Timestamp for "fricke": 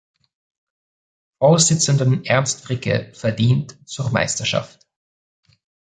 2.65-3.11